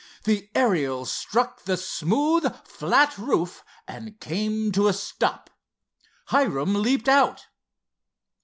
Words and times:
The 0.23 0.49
Ariel 0.55 1.05
struck 1.05 1.65
the 1.65 1.77
smooth 1.77 2.55
flat 2.65 3.15
roof, 3.19 3.63
and 3.87 4.19
came 4.19 4.71
to 4.71 4.87
a 4.87 4.93
stop, 4.93 5.51
Hiram 6.29 6.73
leaped 6.73 7.07
out. 7.07 7.45